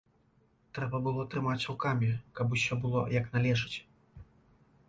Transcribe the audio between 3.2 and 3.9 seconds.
належыць.